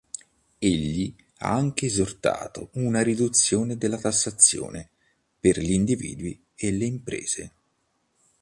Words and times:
Egli 0.57 1.13
ha 1.41 1.49
anche 1.53 1.85
esortato 1.85 2.69
una 2.73 3.03
riduzione 3.03 3.77
della 3.77 3.99
tassazione 3.99 4.89
per 5.39 5.59
gli 5.59 5.73
individui 5.73 6.43
e 6.55 6.71
le 6.71 6.85
imprese. 6.85 7.51